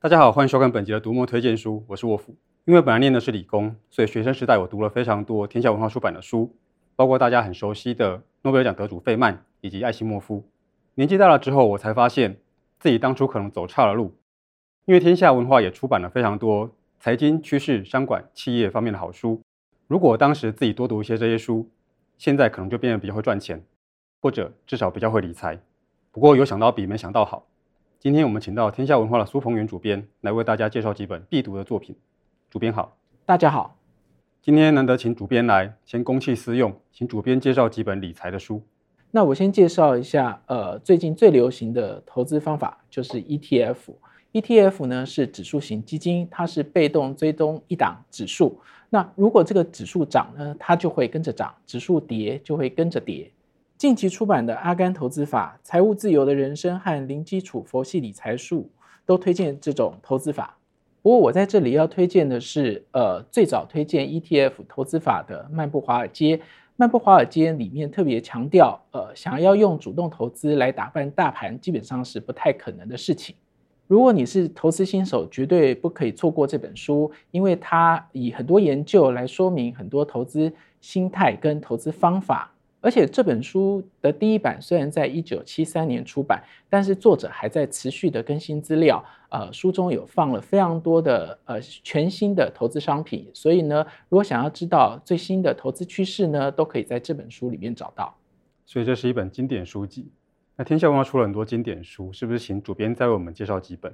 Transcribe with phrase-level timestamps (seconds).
[0.00, 2.32] 大家好，欢迎收看本集的读墨推荐书，我是沃夫。
[2.66, 6.54] 因为本来念的是理工，所以学生时代我读了非常多天下文化出版的书，
[6.94, 10.48] 包括大家很熟悉的诺贝尔奖得主费曼以及艾希莫夫。
[10.94, 12.38] 年纪大了之后，我才发现
[12.78, 14.14] 自己当初可能走岔了路，
[14.84, 16.70] 因为天下文化也出版了非常多
[17.00, 19.42] 财经、趋势、商管、企业方面的好书。
[19.88, 21.68] 如果当时自己多读一些这些书，
[22.16, 23.60] 现在可能就变得比较会赚钱，
[24.22, 25.58] 或者至少比较会理财。
[26.12, 27.44] 不过有想到比没想到好。
[28.00, 31.96] 今天我们请到天下文化的苏鹏元主编来为大家介绍几本必读的作品。
[32.48, 33.76] 主编好，大家好。
[34.40, 38.62] 今天难得请主编来，先公器私用，请主编介绍几本理财的书。
[39.10, 43.76] 那我先介绍一下，呃，最近最流行的投资方法就是 ETF。
[44.32, 48.60] ETF 呢是指数型基金，它是被动追踪一档指数。
[48.90, 53.28] 那如果这个指数涨呢，它就会跟着涨；指数跌就会跟着跌。
[53.78, 58.62] 近期出版的《阿甘投资法》《财务自由的人生》和《零基础佛系理财术》
[59.06, 60.58] 都推荐这种投资法。
[61.00, 66.36] 不过我在这里要推荐的是，呃，最早推荐 ETF 投资法的《漫步华尔街》。
[66.74, 73.36] 《漫步华尔街》里面特别强调，呃，想要用主动投资来打败大盘，基本上是不太可能的事情。
[73.86, 82.52] 如果你是投资新手，绝对不可以错过这本书，因为它以很多研究来说明很多投资心态跟投资方法。
[82.80, 89.04] 而且这本书的第一版虽然在一九七三年出版，但是作者还在持续的更新资料。
[89.30, 98.14] 呃，书中有放了非常多的呃全新的投资商品，所以呢，如果想要知道最新的投资趋势呢，都可以在这本书里面找到。
[98.64, 100.10] 所以这是一本经典书籍。
[100.56, 103.92] 那天下文化出了很多经典书，是不是请主编再为我们介绍几本？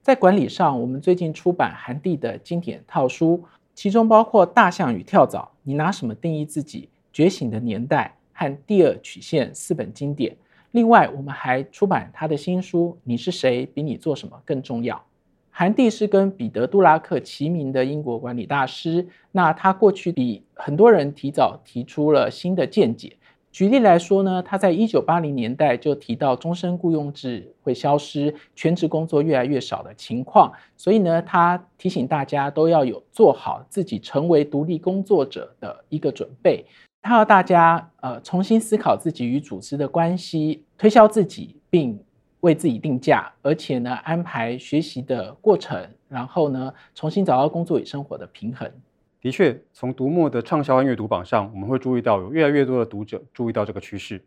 [0.00, 6.88] 在管理上，我们最近出版韩帝的经典套书，其中包括《大象与跳蚤》，你拿什么定义自己？
[7.12, 8.16] 觉醒的年代。
[8.40, 10.34] 和第二曲线四本经典，
[10.70, 13.66] 另外我们还出版他的新书《你是谁？
[13.66, 14.96] 比你做什么更重要》。
[15.50, 23.14] 韩帝是跟彼得·杜拉克齐名的英国管理大师，那他过去比很多人提早提出了新的见解。
[23.52, 36.64] 举例来说呢，他在一九八零年代就提到终身雇佣制会消失，全职工作越来越少的情况，所以呢，他提醒大家都要有做好自己成为独立工作者的一个准备。
[37.02, 41.98] 他要大家呃重新思考自己与组织的关系，推销自己，并
[42.40, 48.70] 为自己定价，而且呢安排学习的过程，然后呢重新找到工作与生活的平衡。
[49.20, 54.22] 的确，从读墨的畅销和阅读榜上，我们会注意到有越来越多的读者注意到这个趋势。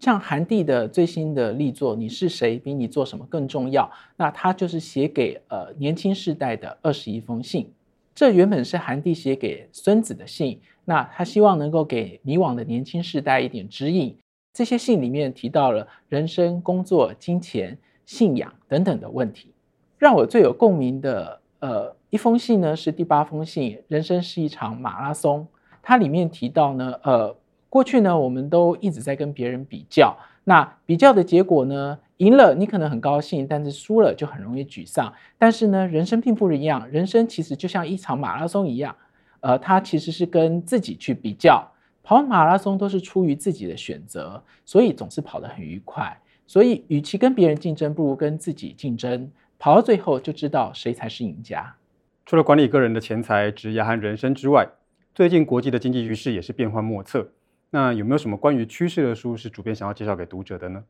[0.00, 2.56] 像韩帝的最新的力作《你是谁？
[2.56, 3.82] 比你做什么更重要》，
[4.16, 7.70] 那他就是写给呃年轻世代的二十一封信。
[8.18, 10.60] 这原本是韩帝写给孙子的信。
[10.84, 14.18] 那他希望能够给迷惘的年轻世代一点指引。
[14.52, 19.52] 这些信里面提到了人生、工作、金钱、信仰等等的问题。
[19.98, 23.80] 让我最有共鸣的呃一封信呢，是第八封信。
[23.86, 25.46] 人生是一场马拉松。
[25.80, 27.36] 它里面提到呢，呃，
[27.68, 30.16] 过去呢，我们都一直在跟别人比较。
[30.42, 35.12] 那比较的结果呢，赢了你可能很高兴，但是输了就很容易沮丧。
[35.38, 36.88] 但是呢，人生并不一样。
[36.90, 38.94] 人生其实就像一场马拉松一样。
[39.40, 41.66] 呃，它其实是跟自己去比较，
[42.02, 46.20] 跑马拉松都是出于自己的选择，所以总是跑得很愉快。
[46.44, 49.30] 所以，与其跟别人竞争，不如跟自己竞争。
[49.60, 51.74] 跑到最后就知道谁才是赢家。
[52.24, 54.68] 除了管理个人的钱财、职业和人生之外，
[55.14, 57.28] 最近国际的经济局势也是变幻莫测。
[57.70, 60.82] 那有没有什么关于趋势的书是主编想要介绍给读者的呢？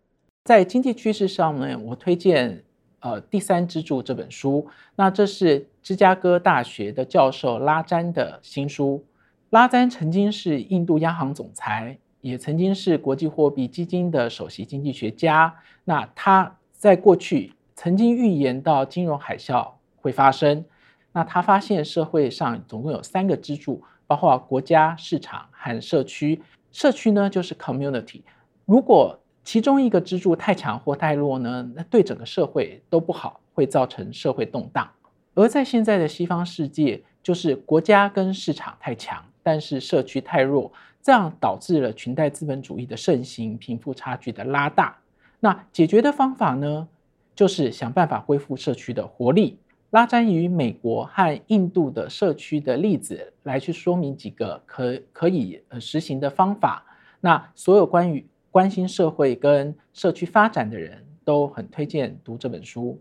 [0.49, 2.65] 在经济趋势上呢，我推荐。
[3.01, 4.67] 呃，第三支柱这本书，
[4.97, 9.05] 那这是芝加哥大学的教授拉詹的新书。
[9.51, 15.55] 拉詹曾经是印度央行总裁，也曾经是国际货币基金的首席经济学家。
[15.85, 20.65] 那他在过去曾经预言到金融海啸会发生。
[21.13, 26.41] 那他发现社会上总共有三个支柱，包括国家、市场和社区。
[26.73, 28.23] 社区呢，就是 community。
[28.65, 34.87] 如果其中一个支柱太强或太弱呢，那对整个社会都不好，会造成社会动荡。
[35.33, 40.71] 而在现在的西方世界，就是国家跟市场太强，但是社区太弱，
[41.03, 44.95] 这样导致了裙带资本主义的盛行，贫富差距的拉大。
[45.41, 46.87] 那解决的方法呢，
[47.35, 49.59] 就是想办法恢复社区的活力。
[49.89, 56.85] 拉詹以美国和印度的社区的例子来去说明几个可可以呃实行的方法。
[57.21, 63.01] 那所有关于关心社会跟社区发展的人都很推荐读这本书。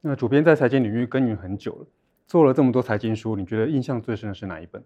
[0.00, 1.86] 那主编在财经领域耕耘很久了，
[2.26, 4.82] 做了这么多财经书，你觉得印象最深的是哪一本？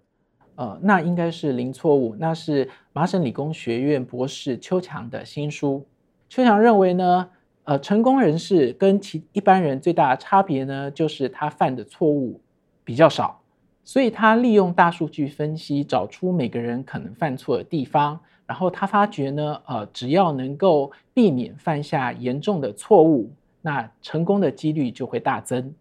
[0.56, 5.86] 呃，那应该是零错误，那是麻省理工学院博士邱强的新书。
[6.28, 7.28] 邱强认为呢，
[7.64, 12.40] 呃，成功人士跟其一般人最大的差别呢，就是他犯的错误
[12.84, 13.42] 比较少，
[13.84, 23.30] 所以他利用大数据分析，找出每个人可能犯错的地方，然后他发觉呢，呃，只要能够避免犯下严重的错误，
[23.62, 25.74] 那成功的几率就会大增。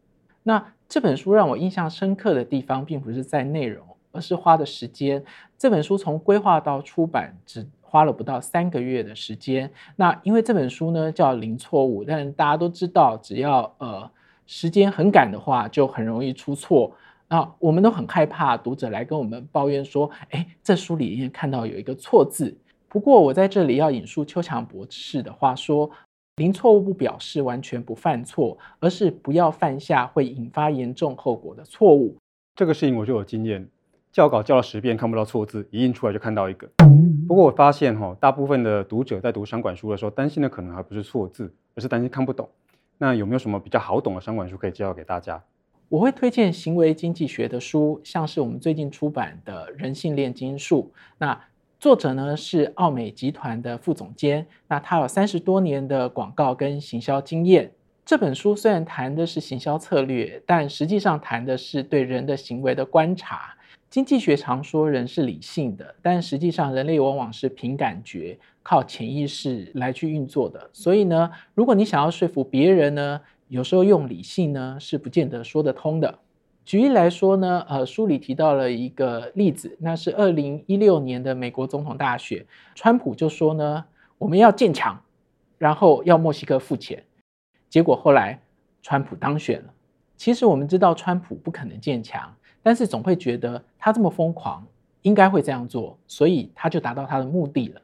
[0.43, 5.23] 那这本书让我印象深刻的地方，并不是在内容，而是花的时间。
[5.57, 9.71] 这本书从规划到出版只花了不到三个月的时间。
[9.95, 14.09] 那因为这本书呢叫零错误，但大家都知道，只要呃
[14.45, 16.91] 时间很赶的话，就很容易出错。
[17.27, 22.55] 那我们都很害怕读者来跟我们抱怨说：“哎，这书里面看到有一个错字。”
[22.87, 25.89] 不过我在这里要引述邱强博士的话说
[26.37, 32.15] ：“零错误不表示完全不犯错，而是不要犯下会引发严重后果的错误。”
[32.55, 33.67] 这个事情我就有经验。
[34.13, 36.69] 校稿校了十遍看不到错字，一印出来就看到一个。
[37.27, 42.47] 不过我发现哈，大部分的读者在读商管书的时候，担心的可能还不是错字，而是担心看不懂。
[42.97, 45.43] 那有没有什么比较好懂的商管书可以介绍给大家？
[45.87, 50.91] 我会推荐行为经济学的书，像是我们最近出版的《人性炼金术》。
[51.19, 51.39] 那
[51.79, 57.71] 作者呢是奥美集团的副总监，那他有三十多年的广告跟行销经验。
[58.03, 63.55] 这本书虽然谈的是行销策略，但实际上谈的是对人的行为的观察。
[63.89, 70.69] 经济学常说人是理性的，但实际上人类往往是凭感觉、靠潜意识来去运作的。
[70.73, 73.21] 所以呢，如果你想要说服别人呢，
[73.55, 76.19] 有时候用理性呢是不见得说得通的。
[76.65, 83.85] 举例来说呢，呃，书里提到了一个例子，那是二零一六年的美国总统大选，川普就说呢，
[84.17, 85.01] 我们要建墙，
[85.57, 87.01] 然后要墨西哥付钱。
[87.69, 88.41] 结果后来
[88.81, 89.73] 川普当选了。
[90.17, 92.35] 其实我们知道川普不可能建墙。
[92.61, 94.67] 但是总会觉得他这么疯狂，
[95.03, 97.81] 应该会这样做，所以他就达到他的目的了。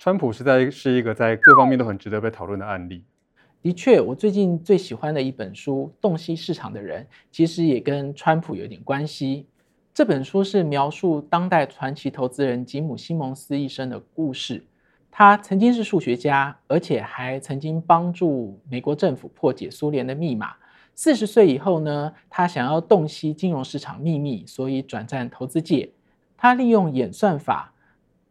[0.00, 3.04] 川普实在是一个在各方面都很值得被讨论的案例。
[3.62, 9.46] 的确，我最近最喜欢的一本书《洞悉市场的人》，其实也跟川普有点关系。
[9.94, 14.64] 这本书是描述当代传奇投资人吉姆·西蒙斯一生的故事。
[15.12, 20.54] 他曾经是数学家，而且还曾经帮助美国政府破解苏联的密码。
[20.96, 25.88] 四十岁以后呢，他想要洞悉金融市场秘密，所以转战投资界。
[26.36, 27.72] 他利用演算法、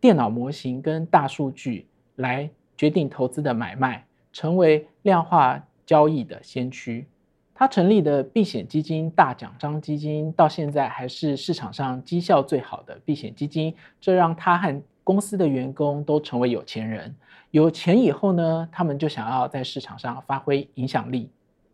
[0.02, 1.88] 电脑模型跟大数据
[2.18, 7.08] 来决定投资的买卖，成为量化交易的先驱。
[7.54, 13.76] 他成立的避险基金大奖章基金，到现在还是市场上绩效最好的避险基金。
[14.00, 17.16] 这让他和公司的员工都成为有钱人。
[17.52, 21.30] 有钱以后呢，他们就想要在市场上发挥影响力。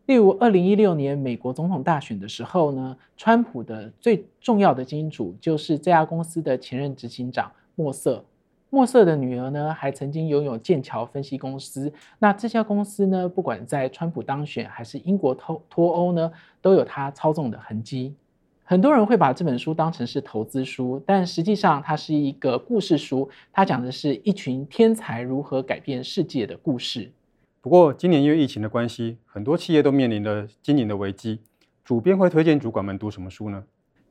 [0.08, 8.24] 例如，二零一六年美国总统大选的时候呢，川普的最重要的金主就是这家公司的前任执行长莫瑟。
[8.70, 11.92] 墨瑟的女儿呢，还曾经拥有剑桥分析公司。
[12.20, 16.32] 那这家公司呢，不管在川普当选还是英国脱脱欧呢，
[16.62, 18.14] 都有他操纵的痕迹。
[18.66, 23.30] 很多人会把这本书当成是投资书，但实际上它是一个故事书。
[23.54, 27.10] 它讲的是一群天才如何改变世界的故事。
[27.62, 31.40] 不过，今年因为疫情的关系，很多企业都面临着经营的危机。
[31.86, 33.64] 主编会推荐主管们读什么书呢？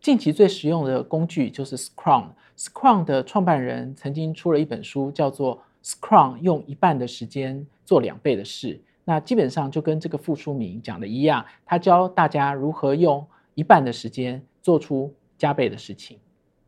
[0.06, 2.26] 近期最实用的工具就是 Scrum。
[2.56, 5.61] Scrum 的创办人曾经出了一本书，叫做
[5.91, 8.75] 《Scrum 用一半的时间做两倍的事》。
[9.05, 16.17] 那基本上就跟这个副书名讲的一样，他教大家如何用一半的时间做出加倍的事情。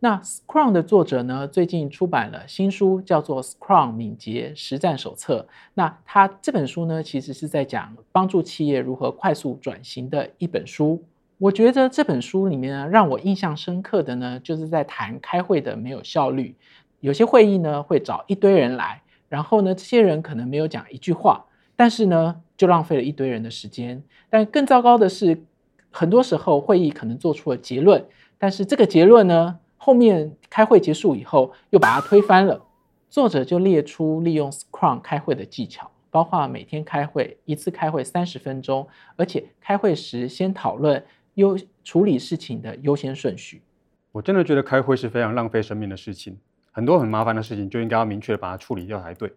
[0.00, 5.46] 那 Scrum 的作者呢，最近出版了新书，叫做《Scrum 敏捷实战手册》。
[5.74, 11.04] 那他这本书呢，其实是在讲帮助企业如何快速转型的一本书。
[11.38, 16.56] 我觉得这本书里面呢，让我印象深刻的呢，就是在谈开会的没有效率。
[16.98, 21.44] 有些会议呢，会找一堆人来，然后呢，这些人可能没有讲一句话，
[21.76, 24.02] 但是呢，就浪费了一堆人的时间。
[24.28, 25.44] 但更糟糕的是，
[25.92, 28.04] 很多时候会议可能做出了结论，
[28.36, 32.64] 但是这个结论呢，后面开会结束以后，又把它推翻了。
[33.08, 41.04] 作者就列出利用 Scrum 开会的技巧，包括每天开会，一次开会三十分钟，而且开会时先讨论
[41.38, 43.62] 优处理事情的优先顺序。
[44.10, 46.36] 我真的觉得开会是非常浪费生命的事情，
[46.72, 49.32] 很多很麻烦的事情就应该要明确的把它处理掉才对。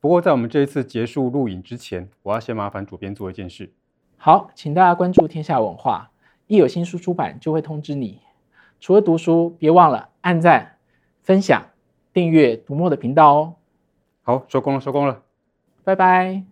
[0.00, 3.72] 不过在我们这一次结束录影之前，我要先麻烦主编做一件事。
[4.18, 6.10] 好，请大家关注天下文化，
[6.46, 8.20] 一有新书出版就会通知你。
[8.78, 10.76] 除了读书，别忘了按赞、
[11.22, 11.62] 分享、
[12.12, 13.54] 订阅读墨的频道哦。
[14.22, 15.22] 好，收工了，收工了，
[15.84, 16.44] 拜拜。